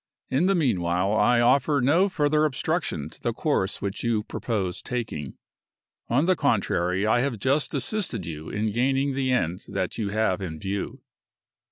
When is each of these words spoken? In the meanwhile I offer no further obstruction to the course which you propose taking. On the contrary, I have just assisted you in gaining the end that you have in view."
In 0.31 0.47
the 0.47 0.55
meanwhile 0.55 1.13
I 1.15 1.41
offer 1.41 1.79
no 1.79 2.09
further 2.09 2.43
obstruction 2.43 3.07
to 3.11 3.21
the 3.21 3.33
course 3.33 3.83
which 3.83 4.03
you 4.03 4.23
propose 4.23 4.81
taking. 4.81 5.37
On 6.09 6.25
the 6.25 6.35
contrary, 6.35 7.05
I 7.05 7.19
have 7.19 7.37
just 7.37 7.75
assisted 7.75 8.25
you 8.25 8.49
in 8.49 8.71
gaining 8.71 9.13
the 9.13 9.31
end 9.31 9.63
that 9.67 9.99
you 9.99 10.09
have 10.09 10.41
in 10.41 10.57
view." 10.59 11.03